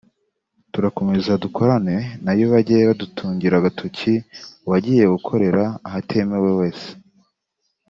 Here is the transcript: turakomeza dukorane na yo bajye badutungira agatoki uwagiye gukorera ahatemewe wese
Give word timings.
turakomeza 0.73 1.31
dukorane 1.43 1.95
na 2.25 2.31
yo 2.39 2.45
bajye 2.53 2.77
badutungira 2.89 3.55
agatoki 3.57 4.13
uwagiye 4.65 5.03
gukorera 5.13 5.63
ahatemewe 5.87 6.49
wese 6.59 6.89